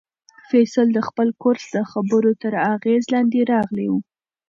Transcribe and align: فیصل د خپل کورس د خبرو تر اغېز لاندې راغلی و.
فیصل 0.49 0.87
د 0.93 0.99
خپل 1.07 1.27
کورس 1.41 1.65
د 1.75 1.77
خبرو 1.91 2.31
تر 2.41 2.53
اغېز 2.75 3.03
لاندې 3.13 3.39
راغلی 3.53 3.87
و. 3.89 3.93